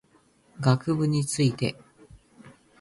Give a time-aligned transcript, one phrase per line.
[0.59, 1.75] 学部について